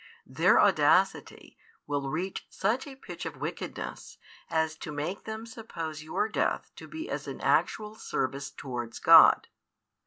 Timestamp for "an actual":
7.27-7.93